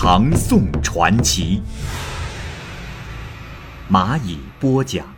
[0.00, 1.60] 唐宋传奇》，
[3.92, 5.12] 蚂蚁播讲。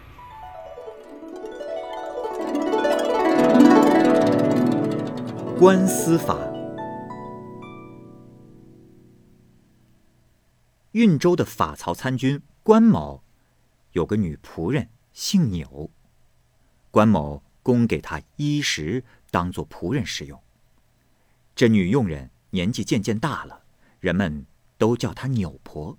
[5.58, 6.34] 官司法。
[10.92, 13.22] 运州的法曹参军关某
[13.92, 15.90] 有个女仆人，姓钮。
[16.90, 20.40] 关某供给她衣食，当做仆人使用。
[21.54, 23.64] 这女佣人年纪渐渐大了，
[24.00, 24.46] 人们
[24.80, 25.98] 都叫她钮婆。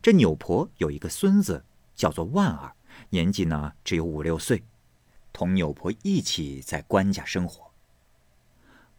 [0.00, 1.62] 这钮婆有一个孙子，
[1.94, 2.74] 叫做万儿，
[3.10, 4.64] 年纪呢只有五六岁，
[5.34, 7.70] 同钮婆一起在关家生活。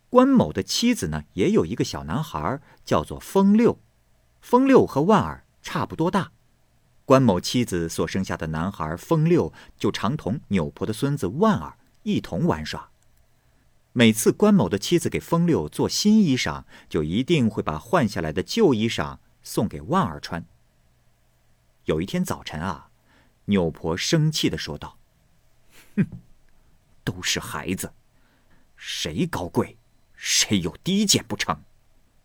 [0.08, 3.80] 关某的妻子呢，也有一个小男孩，叫做风六。
[4.40, 6.32] 风六和万儿差不多大。
[7.04, 12.91] 关某妻子所生下的男孩风六，就常同钮婆的孙子万儿一同玩耍。
[13.94, 20.46] 每次关某的妻子给风六做新衣裳，就一定会把换下来的旧衣裳送给万儿穿。
[21.86, 22.90] 有一天早晨啊，
[23.46, 24.98] 钮婆生气的说道
[25.98, 26.06] ：“哼，
[27.04, 27.94] 都是孩子，
[28.78, 29.78] 谁高贵？”
[30.24, 31.64] 谁有低贱不成？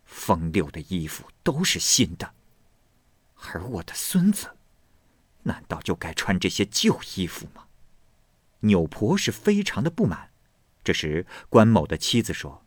[0.04, 2.34] 风六的衣服都是新的，
[3.52, 4.54] 而我的孙子，
[5.44, 7.64] 难道就该穿这些旧衣服吗？
[8.60, 10.30] 钮婆是非常的不满。
[10.86, 12.64] 这时，关某的妻子说：“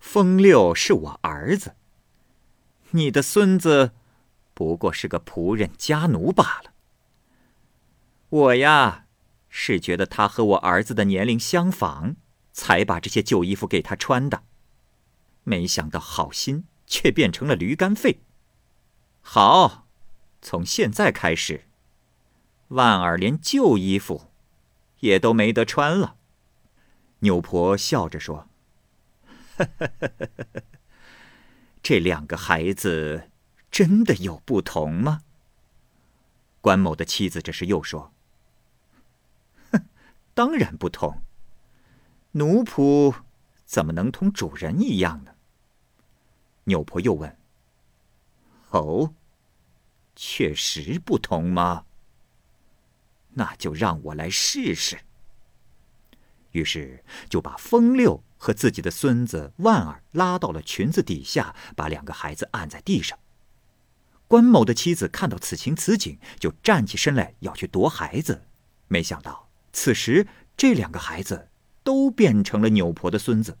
[0.00, 1.74] 风六是我儿子，
[2.92, 3.92] 你的孙子
[4.54, 6.72] 不过是个仆人家奴罢了。
[8.28, 9.06] 我呀，
[9.48, 12.16] 是觉得他和我儿子的年龄相仿。”
[12.50, 14.42] 才把这些旧衣服给他穿的，
[15.44, 18.22] 没想到好心却变成了驴肝肺。
[19.20, 19.86] 好，
[20.42, 21.68] 从现在开始，
[22.68, 24.32] 万儿连旧衣服
[24.98, 26.16] 也都没得穿了。
[27.20, 28.48] 牛婆笑着说
[31.82, 33.30] ：“这两个孩子
[33.70, 35.22] 真的有不同吗？”
[36.60, 38.12] 关某的妻子这时又说
[39.72, 39.86] ：“哼，
[40.34, 41.22] 当然不同。”
[42.32, 43.14] 奴仆
[43.64, 45.34] 怎么能同主人一样呢？
[46.64, 47.36] 牛婆又问
[48.70, 49.14] ：“哦，
[50.14, 51.86] 确实不同吗？
[53.30, 55.00] 那就让我来试试。”
[56.52, 63.18] 于是就把风六和自己的孙子万儿拉到了裙子底下，把两个孩子按在地上。
[64.26, 68.42] 关某的妻子看到此情此景，就站起身来要去夺孩子，
[68.88, 70.26] 没想到此时
[70.56, 71.48] 这两个孩子。
[71.84, 73.56] 都变成了扭婆的孙子，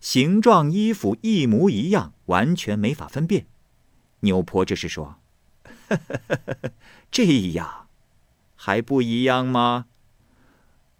[0.00, 3.46] 形状、衣服一模一样，完全没法分辨。
[4.20, 5.20] 扭婆这是说
[7.12, 7.86] ：“这样
[8.56, 9.86] 还不一样吗？”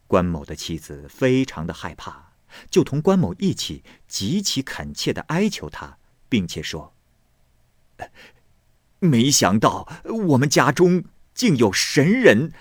[0.06, 2.32] 关某的妻子非常的害怕，
[2.70, 5.98] 就同关某一起极其恳切的哀求他，
[6.28, 6.94] 并且说
[9.00, 9.88] ：“没想到
[10.28, 11.04] 我们家中
[11.34, 12.52] 竟有神人，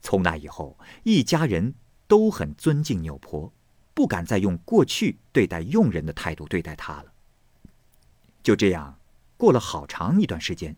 [0.00, 1.74] 从那以后，一家人
[2.06, 3.52] 都很尊敬钮婆，
[3.94, 7.12] 不敢再用过去对待佣人的态度对待她了。
[8.42, 8.98] 就这样，
[9.36, 10.76] 过了好长一段时间，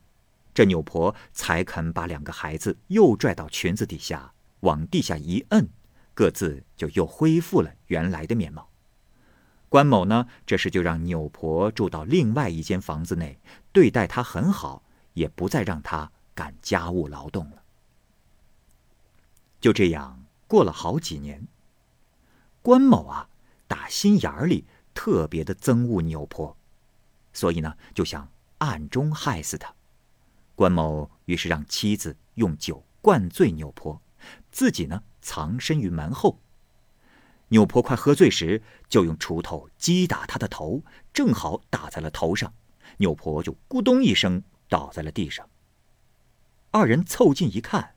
[0.60, 5.66] 这扭婆才肯把两个孩子又拽到裙子底下，往地下一摁，
[6.12, 8.69] 各自就又恢复了原来的面貌。
[9.71, 13.41] 关某呢，这时就让扭婆住到另外一间房子内，
[13.72, 14.82] 对待她很好，
[15.15, 17.62] 也不再让她干家务劳动了。
[19.62, 21.48] 就这样过了好几年。
[22.60, 23.30] 关某啊，
[23.66, 26.54] 打心眼里特别的憎恶扭婆，
[27.33, 29.74] 所以呢，就想暗中害死她。
[30.60, 34.03] 关某于是让妻子用酒灌醉牛婆，
[34.53, 36.39] 自己呢藏身于门后。
[37.48, 40.84] 牛婆快喝醉时，就用锄头击打他的头，
[41.15, 42.53] 正好打在了头上，
[42.98, 45.48] 牛婆就咕咚一声倒在了地上。
[46.72, 47.95] 二人凑近一看。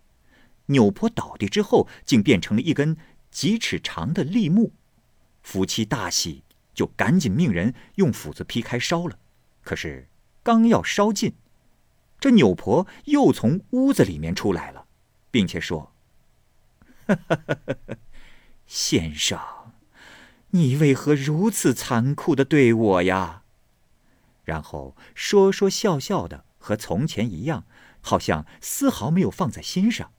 [0.67, 2.95] 扭婆倒地之后，竟变成了一根
[3.29, 4.71] 几尺长的立木。
[5.41, 9.19] 夫妻大喜，就赶紧命人用斧子劈开烧了。
[9.63, 10.07] 可是
[10.41, 11.33] 刚要烧尽，
[12.23, 14.85] 这扭婆又从屋子里面出来了，
[15.29, 15.91] 并且说
[18.65, 19.37] ：“先生，
[20.51, 23.43] 你为何如此残酷的对我呀？
[24.45, 27.65] 然后说说笑笑的，和从前一样，
[27.99, 30.09] 好像丝毫没有放在心上。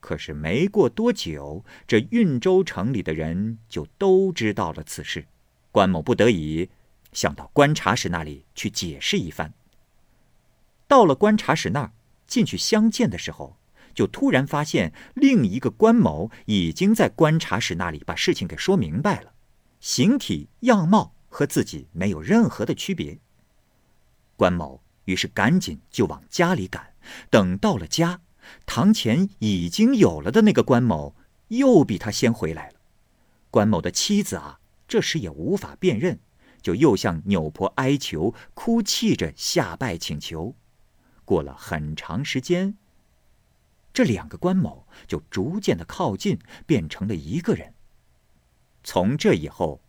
[0.00, 5.26] 可是没过多久，这运州城里的人就都知道了此事。
[5.70, 6.70] 关某不得已，
[7.12, 9.52] 想到观察使那里去解释一番。
[10.88, 11.92] 到了观察室那儿，
[12.26, 13.58] 进去相见的时候，
[13.94, 19.32] 就突然发现另一个关某已经在观察室那里把事情给说明白了，
[19.80, 23.18] 形体样貌和自己没有任何的区别。
[24.36, 26.92] 关某于是赶紧就往家里赶，
[27.30, 28.20] 等到了家。
[28.64, 31.16] 堂前已经有了的那个关某，
[31.48, 32.74] 又比他先回来了。
[33.50, 36.20] 关某的妻子啊，这时也无法辨认，
[36.62, 40.54] 就又向扭婆哀求、哭泣着下拜请求。
[41.26, 42.78] 过了很长时间，
[43.92, 47.74] 这两个关某就逐渐的靠近，变成了一个人。
[48.82, 49.82] 从这以后，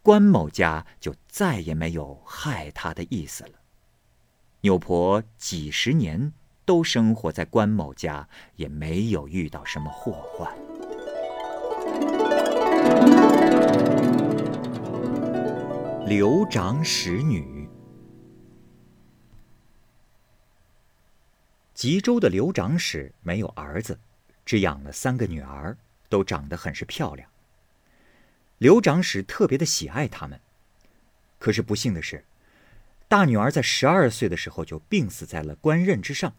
[0.00, 3.58] 关某家就再也没有害他的意思了。
[4.60, 6.32] 纽婆几十年。
[6.66, 8.26] 都生活在关某家，
[8.56, 10.50] 也没有遇到什么祸患。
[16.06, 17.53] 刘长史女，
[21.74, 23.98] 吉州的刘长史没有儿子，
[24.46, 25.76] 只养了三个女儿，
[26.08, 27.28] 都长得很是漂亮。
[28.58, 30.40] 刘长史特别的喜爱他们，
[31.40, 32.24] 可是不幸的是，
[33.08, 36.32] 大女儿在十二岁的时候就病死在了官任之上。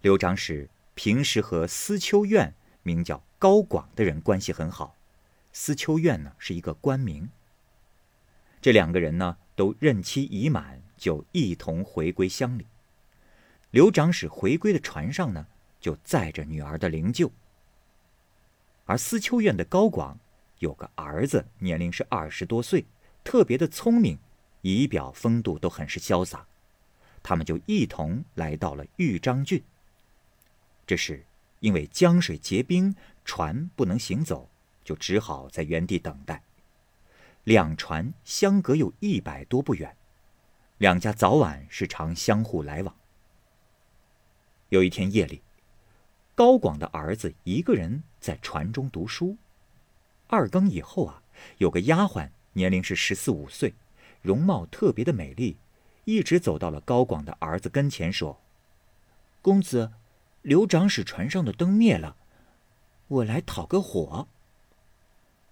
[0.00, 4.96] 刘长史平时和司秋院名叫高广的人关系很好，
[5.52, 7.28] 司秋院呢是一个官名。
[8.62, 12.66] 这两个人呢都任期已满，就一同回归乡里。
[13.76, 15.46] 刘长史回归的船上呢，
[15.78, 17.30] 就载着女儿的灵柩。
[18.86, 20.18] 而思秋院的高广
[20.60, 22.86] 有个儿子，年龄是二十多岁，
[23.22, 24.18] 特别的聪明，
[24.62, 26.46] 仪表风度都很是潇洒。
[27.22, 29.62] 他们就一同来到了豫章郡。
[30.86, 31.22] 这时，
[31.60, 32.96] 因为江水结冰，
[33.26, 34.48] 船不能行走，
[34.84, 36.42] 就只好在原地等待。
[37.44, 39.94] 两船相隔有一百多步远，
[40.78, 42.96] 两家早晚是常相互来往。
[44.70, 45.42] 有一天夜里，
[46.34, 49.36] 高广的儿子一个人在船中读书。
[50.28, 51.22] 二更以后啊，
[51.58, 53.74] 有个丫鬟，年龄是十四五岁，
[54.22, 55.56] 容貌特别的美丽，
[56.04, 58.40] 一直走到了高广的儿子跟前，说
[59.42, 59.92] ：“公子。”
[60.42, 62.14] 刘长史船上的灯灭了，
[63.08, 64.28] 我来讨个火。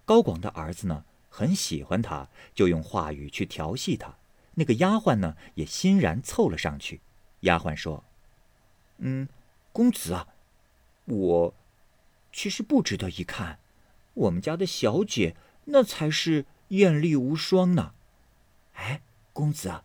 [0.05, 4.15] 高广的儿子呢，很喜欢他，就用话语去调戏他。
[4.53, 7.01] 那个丫鬟呢，也欣然凑了上去。
[7.41, 8.05] 丫鬟说
[8.97, 9.27] ：“嗯，
[9.71, 10.27] 公子啊，
[11.05, 11.53] 我
[12.31, 13.59] 其实不值得一看，
[14.13, 17.93] 我们家的小姐那才是艳丽无双呢。
[18.73, 19.01] 哎，
[19.33, 19.83] 公子啊，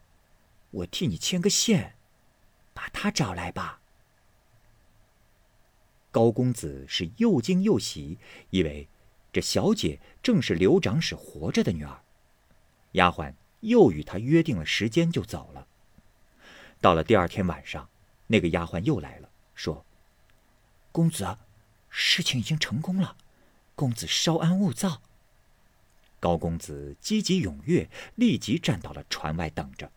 [0.70, 1.94] 我替你牵个线，
[2.72, 3.78] 把她找来吧。”
[6.12, 8.18] 高公子是又惊又喜，
[8.50, 8.88] 以为
[9.32, 12.02] 这小姐正是刘长史活着的女儿。
[12.92, 15.68] 丫鬟又与他约定了时间，就走了。
[16.80, 17.88] 到了第二天晚上，
[18.30, 19.84] 那个丫鬟又来了，说
[20.92, 21.36] ：“公子，
[21.88, 23.16] 事情已经成功了，
[23.75, 25.02] 公子稍安勿躁。”
[26.20, 29.90] 高公子积极踊跃，立即站到了船外等着。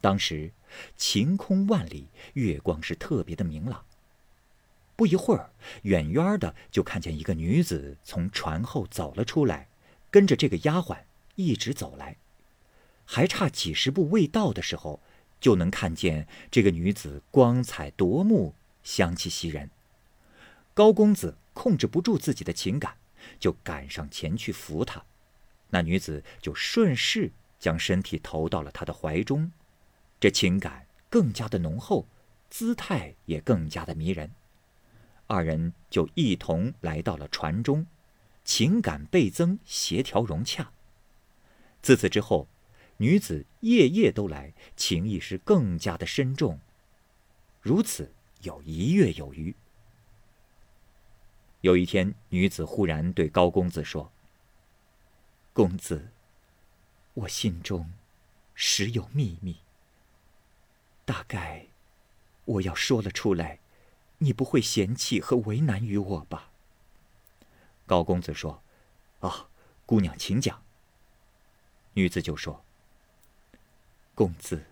[0.00, 0.52] 当时
[0.96, 3.84] 晴空万里，月光是特别的明朗。
[4.96, 5.50] 不一会儿，
[5.82, 9.68] 远远的就看见一个女子从船后走了出来，
[10.10, 12.16] 跟着这个丫鬟一直走来。
[13.04, 15.02] 还差几十步未到的时候，
[15.40, 19.70] 就能看见这个女子光彩夺目，香气袭人。
[20.74, 22.96] 高公子控制不住自己的情感，
[23.38, 25.04] 就赶上前去扶她。
[25.70, 29.52] 那女子就顺势将身体投到了他的怀中，
[30.18, 32.06] 这情感更加的浓厚，
[32.48, 34.30] 姿态也更加的迷人。
[35.26, 37.86] 二人就一同来到了船中，
[38.44, 40.72] 情感倍增，协调融洽。
[41.82, 42.48] 自此之后，
[43.00, 46.60] 女子夜夜都来，情意是更加的深重。
[47.62, 49.56] 如此有一月有余。
[51.62, 54.12] 有一天，女子忽然对高公子说
[55.54, 56.10] ：“公子，
[57.14, 57.90] 我心中
[58.54, 59.56] 实有秘密，
[61.06, 61.68] 大概
[62.44, 63.58] 我要说了出来。”
[64.22, 66.50] 你不会嫌弃和为难于我吧？
[67.86, 68.62] 高公子说
[69.20, 69.48] ：“啊，
[69.86, 70.62] 姑娘请讲。”
[71.94, 72.62] 女子就说
[74.20, 74.66] ：“公子，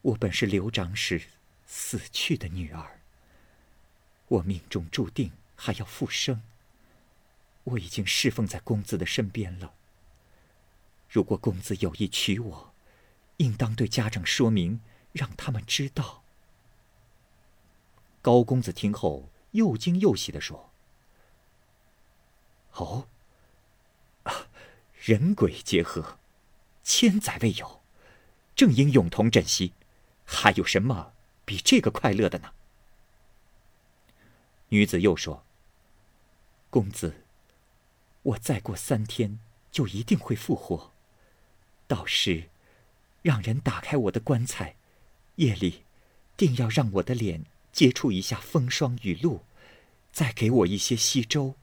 [0.00, 1.22] 我本是刘长史
[1.64, 2.98] 死去的女儿。
[4.26, 6.42] 我命中注定还要复生。
[7.62, 9.74] 我已经侍奉在公子的身边了。
[11.08, 12.74] 如果公子有意娶我，
[13.36, 14.80] 应当对家长说明，
[15.12, 16.24] 让他们知道。”
[18.20, 20.72] 高公子听后又惊又喜的说
[22.74, 23.06] ：“哦，
[25.00, 26.18] 人鬼结合，
[26.82, 27.81] 千载未有，
[28.54, 29.72] 正应永同枕席，
[30.24, 31.12] 还有什么
[31.44, 32.52] 比这个快乐的呢？”
[34.68, 35.44] 女子又说
[36.70, 37.24] ：“公子，
[38.22, 39.38] 我再过三天
[39.70, 40.92] 就一定会复活，
[41.86, 42.48] 到时，
[43.20, 44.76] 让人打开我的棺材，
[45.36, 45.82] 夜里，
[46.36, 49.44] 定要让我的脸接触一下风霜雨露，
[50.10, 51.54] 再给我一些稀粥，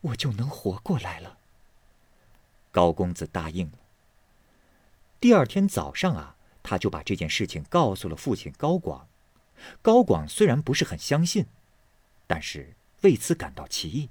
[0.00, 1.38] 我就能活过来了。”
[2.70, 3.78] 高公子答应了。
[5.24, 9.08] 第二天早上啊，他就把这件事情告诉了父亲高广。
[9.80, 11.46] 高广虽然不是很相信。
[12.26, 14.10] 但是为此感到奇异，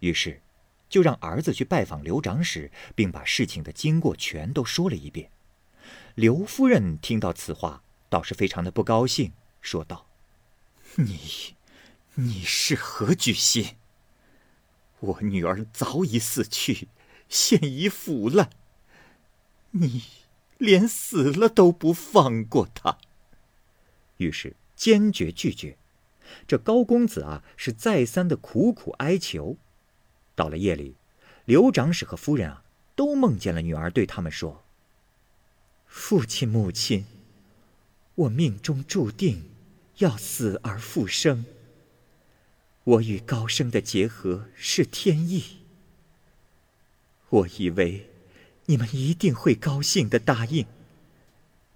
[0.00, 0.42] 于是
[0.88, 5.30] 就让儿子去拜访刘长史，并把事情的经过全都说了一遍。
[6.16, 10.08] 刘夫人听到此话，倒是非常的不高兴，说道
[10.98, 11.54] ：“你，
[12.14, 13.76] 你是何居心？
[14.98, 16.88] 我女儿早已死去，
[17.28, 18.50] 现已腐烂，
[19.70, 20.02] 你
[20.58, 22.98] 连死了都不放过他。”
[24.18, 25.76] 于是坚决拒绝。
[26.46, 29.56] 这高公子啊，是再三的苦苦哀求。
[30.34, 30.96] 到了夜里，
[31.44, 32.64] 刘长史和夫人啊，
[32.96, 34.64] 都梦见了女儿对他们说
[35.86, 37.04] ：“父亲、母亲，
[38.14, 39.50] 我命中注定
[39.98, 41.44] 要死而复生。
[42.84, 45.58] 我与高升的结合是天意。
[47.28, 48.10] 我以为
[48.66, 50.66] 你们一定会高兴的答应，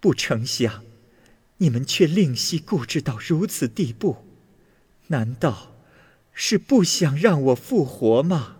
[0.00, 0.84] 不成想，
[1.58, 4.24] 你们却吝惜固执到如此地步。”
[5.10, 5.74] 难道
[6.32, 8.58] 是不想让我复活吗？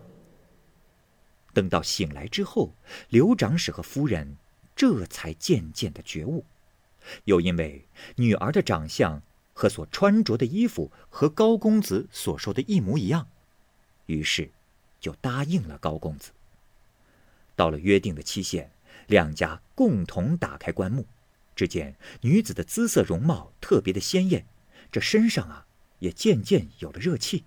[1.53, 2.75] 等到醒来之后，
[3.11, 4.37] 刘长史和夫人
[4.75, 6.47] 这才渐渐的觉悟，
[7.25, 13.29] 又因为女儿的长相和所穿着的衣服和高公子所说的一模一样，
[14.07, 14.51] 于是
[14.99, 16.31] 就答应了高公子。
[17.59, 18.71] 到了约定的期限，
[19.09, 21.05] 两家共同打开棺木，
[21.57, 24.47] 只见女子的姿色容貌特别的鲜艳，
[24.93, 25.67] 这身上啊。
[25.99, 27.43] 也渐渐有了热气，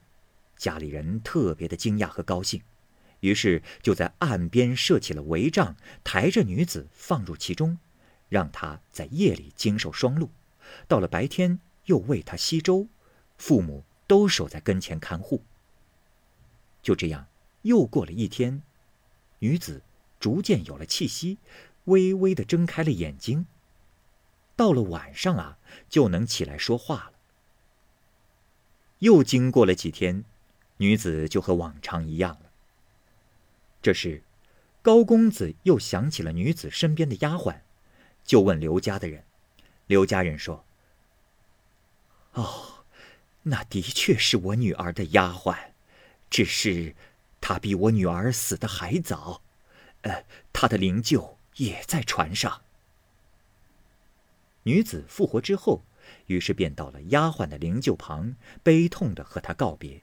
[0.57, 2.61] 家里人特别的惊讶和高兴，
[3.21, 7.77] 于是就在岸边设起了帷帐，抬着女子放入其中，
[8.27, 10.29] 让她在夜里经受霜露，
[10.89, 12.89] 到了白天又喂她稀粥，
[13.37, 15.41] 父母都守在跟前看护。
[16.81, 17.25] 就这样，
[17.61, 18.61] 又过了一天，
[19.39, 19.81] 女子
[20.21, 21.39] 逐渐有了气息，
[21.85, 23.47] 微微的睁开了眼睛。
[24.55, 25.57] 到了晚上啊，
[25.89, 27.13] 就能起来说话了。
[28.99, 30.23] 又经过了几天，
[30.77, 32.51] 女子就和往常一样了。
[33.81, 34.21] 这时，
[34.83, 37.61] 高公子又想起了女子身边的丫鬟，
[38.23, 39.23] 就问刘家的人。
[39.87, 40.63] 刘家人说
[42.33, 42.85] ：“哦，
[43.43, 45.71] 那的确是我女儿的丫鬟，
[46.29, 46.95] 只是
[47.41, 49.41] 她比我女儿死的还早，
[50.01, 52.61] 呃，他的灵柩也在船上。”
[54.63, 55.83] 女子复活之后。
[56.25, 60.01] 于是便到了丫鬟的灵柩旁，悲痛的和她告别。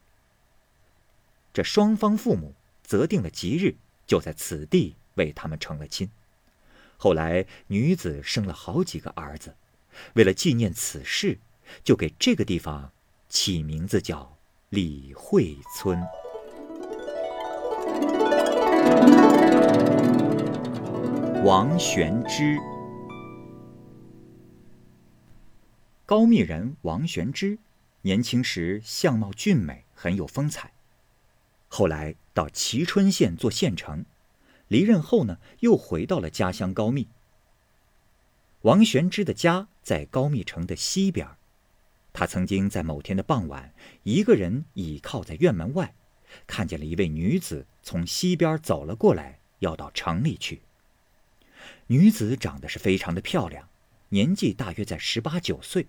[1.53, 3.75] 这双方父母择定了吉日，
[4.07, 6.09] 就在此地为他们成了亲。
[6.97, 9.57] 后来女子生了好几个儿子，
[10.15, 11.41] 为了纪念此事，
[11.83, 12.93] 就给这个地方
[13.29, 14.39] 起名字叫
[14.69, 16.01] 李惠村。
[21.45, 22.59] 王玄之。
[26.05, 27.59] 高密人王玄之，
[28.03, 30.73] 年轻时相貌俊美，很有风采。
[31.69, 34.05] 后来到蕲春县做县丞，
[34.67, 37.07] 离任后呢，又回到了家乡高密。
[38.63, 41.29] 王玄之的家在高密城的西边，
[42.13, 45.95] 他曾经在某天的傍晚，一个人倚靠在院门外，
[46.49, 50.63] 看见了一位女子从西边走了过来，要到城里去。
[51.89, 53.69] 女子长得是非常的漂亮，
[54.11, 55.87] 年纪大约在十八九岁。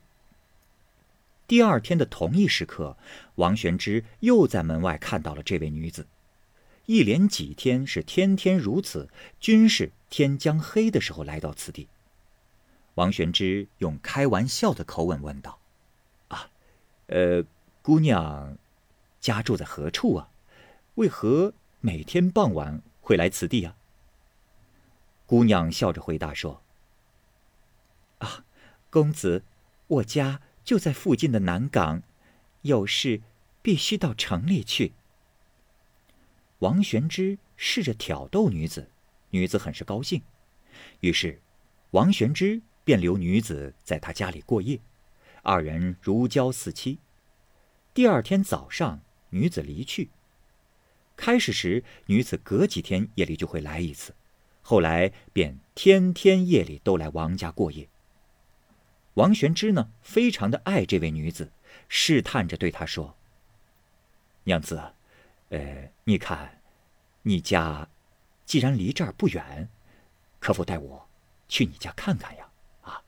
[1.46, 2.96] 第二天的同一时刻，
[3.36, 6.08] 王玄之又在门外看到了这位女子。
[6.86, 11.88] 一连几天是天天如此，均是天将黑的时候来到此地。
[12.96, 15.60] 王玄之用开玩笑的口吻问道
[16.30, 16.50] ：“啊，
[17.08, 17.44] 呃，
[17.82, 18.58] 姑娘，
[19.20, 20.30] 家住在何处啊？
[20.96, 23.76] 为何每天傍晚会来此地啊？”
[25.30, 26.64] 姑娘笑着回答说
[28.18, 28.46] ：“啊，
[28.90, 29.44] 公子，
[29.86, 32.02] 我家……”就在附近的南港，
[32.64, 33.22] 有事
[33.62, 34.94] 必须到城里去。
[36.60, 38.90] 王玄之试着挑逗女子，
[39.30, 40.24] 女子很是高兴，
[41.02, 41.40] 于是
[41.92, 44.80] 王玄之便留女子在他家里过夜，
[45.44, 46.98] 二人如胶似漆。
[47.94, 50.10] 第二天早上，女子离去。
[51.16, 54.16] 开始时，女子隔几天夜里就会来一次，
[54.70, 57.90] 后来便天天夜里都来王家过夜。
[59.16, 61.52] 王玄之呢，非常的爱这位女子，
[61.88, 63.18] 试探着对她说
[64.46, 64.94] ：“娘子，
[65.50, 66.62] 呃，你看，
[67.24, 67.90] 你家
[68.46, 69.68] 既然离这儿不远，
[70.40, 71.10] 可否带我
[71.48, 72.48] 去你家看看呀？”
[72.86, 73.02] 啊。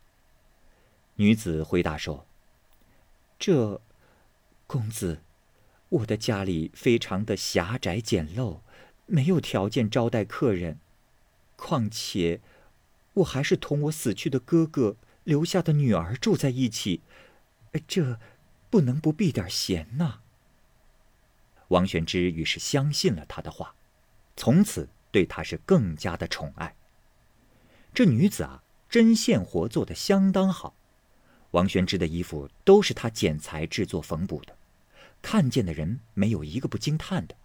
[1.18, 2.26] 女子回答说
[3.38, 3.80] ：“这，
[4.66, 5.22] 公子。”
[5.90, 8.62] 我的家里非常的狭窄简陋，
[9.06, 10.80] 没有条件招待客人。
[11.62, 12.42] 况且，
[13.14, 17.02] 我还是同我死去的哥哥留下的女儿住在一起，
[17.88, 18.20] 这
[18.72, 20.22] 不能不避点嫌呐。
[21.68, 23.76] 王玄之于是相信了他的话，
[24.36, 26.76] 从此对他是更加的宠爱。
[27.94, 30.74] 这女子啊，针线活做的相当好，
[31.52, 34.58] 王玄之的衣服都是他剪裁制作缝补的。
[35.22, 37.36] 看见的人没有一个不惊叹的。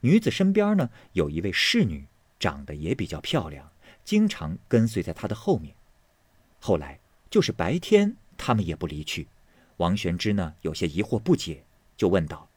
[0.00, 2.06] 女子身边呢有一位侍女，
[2.44, 3.72] 长得也比较漂亮，
[4.04, 5.74] 经常跟随在她的后面。
[6.60, 9.28] 后来就是白天，他们也不离去。
[9.78, 11.64] 王玄之呢有些疑惑不解，
[11.96, 12.50] 就问道：“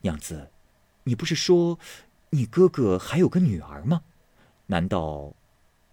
[0.00, 0.50] 娘子，
[1.04, 1.78] 你不是说
[2.30, 4.04] 你哥哥还有个女儿吗？
[4.68, 5.34] 难道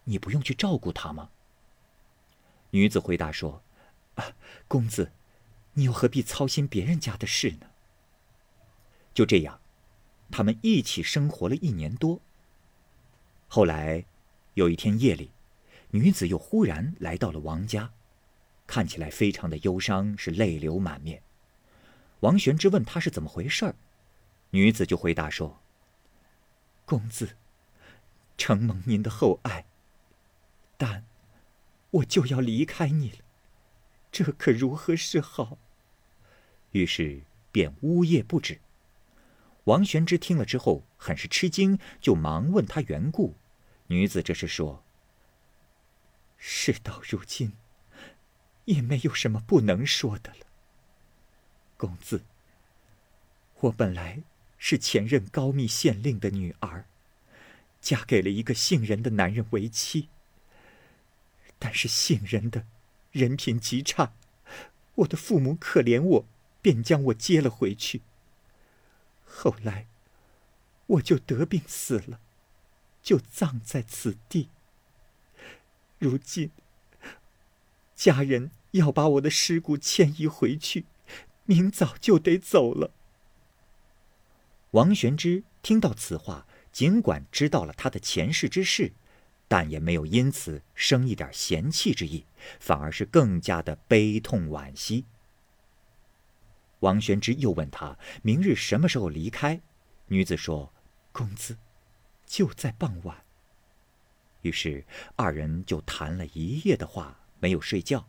[0.05, 1.31] 你不用去照顾她吗？”
[2.71, 3.61] 女子回答说
[4.15, 4.23] ：“啊，
[4.69, 5.11] 公子。”
[5.73, 7.67] 你又何必操心别人家的事呢？
[9.13, 9.59] 就这样，
[10.31, 12.21] 他们一起生活了一年多。
[13.51, 14.05] 后来，
[14.53, 15.31] 有一天夜里，
[15.89, 17.91] 女子又忽然来到了王家，
[18.67, 21.23] 看起来非常的忧伤，是泪流满面。
[22.19, 23.73] 王玄之问她是怎么回事，
[24.51, 25.59] 女子就回答说
[26.85, 27.35] ：“公子，
[28.37, 29.65] 承蒙您的厚爱，
[30.77, 31.03] 但
[31.89, 33.17] 我就要离开你了，
[34.11, 35.57] 这可如何是好？”
[36.73, 38.59] 于是便呜咽不止。
[39.63, 43.35] 王玄之听了之后，很是吃惊，就忙问他缘故。
[43.89, 44.83] 女子这是说
[46.39, 47.53] ：“事到如今，
[48.65, 50.45] 也没有什么不能说的了。
[51.77, 52.23] 公子，
[53.59, 54.23] 我本来
[54.57, 56.85] 是前任高密县令的女儿，
[57.79, 60.09] 嫁给了一个姓任的男人为妻。
[61.59, 62.65] 但是姓任的
[63.11, 64.13] 人品极差，
[64.95, 66.25] 我的父母可怜我。”
[66.61, 68.01] 便将我接了回去。
[69.25, 69.87] 后来，
[70.87, 72.19] 我就得病死了，
[73.09, 74.49] 就葬在此地。
[75.97, 76.51] 如今，
[77.95, 80.85] 家人要把我的尸骨迁移回去，
[81.45, 82.91] 明早就得走了。
[84.73, 88.93] 王玄之听到此话，尽管知道了他的前世之事，
[89.47, 92.27] 但也没有因此生一点嫌弃之意，
[92.59, 95.05] 反而是更加的悲痛惋惜。
[96.81, 99.59] 王玄之又问他明日什么时候离开，
[100.09, 100.71] 女子说
[101.11, 101.57] ：“公子，
[102.29, 103.25] 就在傍晚。”
[104.43, 104.85] 于是
[105.17, 108.07] 二人就谈了一夜的话，没有睡觉。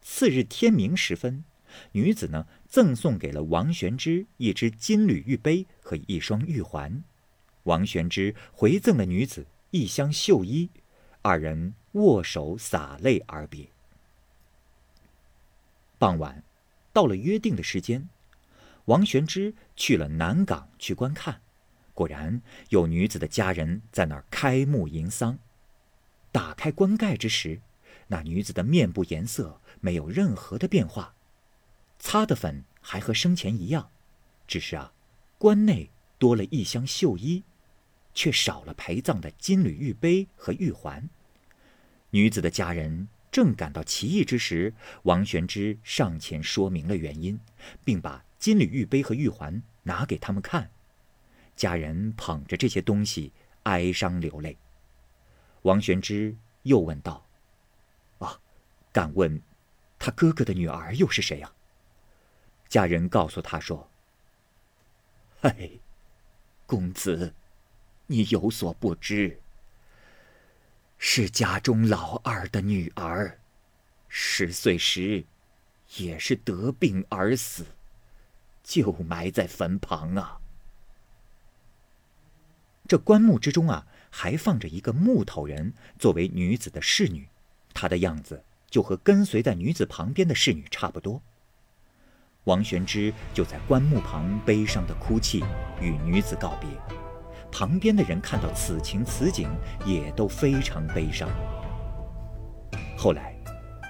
[0.00, 1.44] 次日天明时分，
[1.92, 7.04] 女子呢赠送给了王玄之一只金缕玉杯和一双玉环，
[7.64, 10.70] 王玄之回赠了女子一箱绣衣，
[11.20, 13.68] 二人握手洒泪而别。
[15.98, 16.42] 傍晚。
[16.92, 18.08] 到了约定的时间，
[18.86, 21.40] 王玄之去了南港去观看，
[22.00, 25.38] 果然有女子的家人在那儿开幕迎丧。
[26.32, 27.60] 打开棺盖之时，
[28.06, 31.14] 那女子的面部颜色没有任何的变化，
[31.98, 33.90] 擦的粉还和生前一样，
[34.46, 34.94] 只是啊，
[35.36, 37.42] 棺内多了一箱绣衣，
[38.14, 41.06] 却少了陪葬的金缕玉杯和玉环。
[42.12, 43.08] 女子的家人。
[43.30, 47.38] 正感到奇异之时，王玄之上前说明了原因，
[47.84, 50.70] 并把金缕玉杯和玉环拿给他们看。
[51.60, 54.56] 家人捧着这些东西，哀伤流泪。
[55.60, 57.26] 王玄之又问道
[58.18, 58.40] ：“啊，
[58.90, 59.42] 敢问，
[59.98, 61.52] 他哥哥的女儿又是谁呀？”
[62.66, 63.90] 家人告诉他说
[65.44, 65.72] ：“哎，
[66.64, 67.34] 公子，
[68.06, 69.38] 你有所不知。”
[70.96, 73.38] 是家中老二的女儿，
[74.08, 75.26] 十岁时，
[75.98, 77.66] 也是得病而死，
[78.62, 80.40] 就埋在坟旁啊。
[82.90, 87.28] 这棺木之中啊，还放着一个木头人作为女子的侍女，
[87.72, 91.22] 她的样子就和跟随在女子旁边的侍女差不多。
[92.46, 95.44] 王玄之就在棺木旁悲伤的哭泣，
[95.80, 96.68] 与女子告别。
[97.52, 99.48] 旁边的人看到此情此景，
[99.86, 101.30] 也都非常悲伤。
[102.98, 103.36] 后来，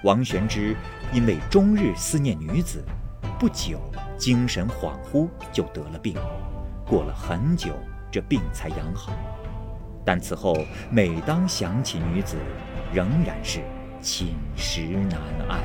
[0.03, 0.77] 王玄之
[1.11, 2.85] 因为终日思念女子，
[3.39, 3.81] 不久
[4.15, 6.13] 精神恍惚，就得了病。
[6.85, 7.73] 过了很久，
[8.11, 9.13] 这病才养好。
[10.03, 10.57] 但此后
[10.89, 12.35] 每当想起女子，
[12.91, 13.61] 仍然是
[14.01, 15.61] 寝食难安。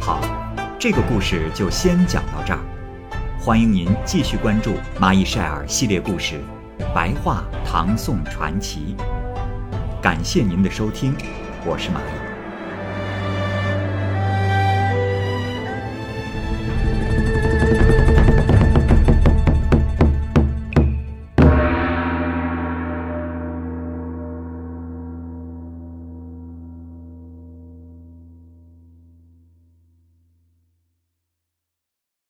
[0.00, 0.20] 好，
[0.78, 2.60] 这个故事就先讲到这儿。
[3.40, 4.70] 欢迎您继续关注
[5.00, 6.40] 《蚂蚁晒尔》系列故事
[6.94, 8.94] 《白话唐宋传奇》。
[10.02, 11.14] 感谢您的收听，
[11.66, 12.23] 我是蚂蚁。